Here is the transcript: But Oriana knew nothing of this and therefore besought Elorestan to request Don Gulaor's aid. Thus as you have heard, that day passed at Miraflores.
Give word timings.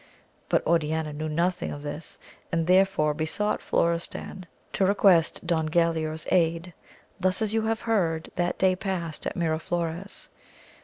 But 0.49 0.65
Oriana 0.65 1.13
knew 1.13 1.29
nothing 1.29 1.71
of 1.71 1.83
this 1.83 2.17
and 2.51 2.65
therefore 2.65 3.13
besought 3.13 3.61
Elorestan 3.71 4.45
to 4.73 4.83
request 4.83 5.45
Don 5.45 5.67
Gulaor's 5.69 6.25
aid. 6.31 6.73
Thus 7.19 7.39
as 7.39 7.53
you 7.53 7.61
have 7.67 7.81
heard, 7.81 8.31
that 8.35 8.57
day 8.57 8.75
passed 8.75 9.27
at 9.27 9.35
Miraflores. 9.35 10.29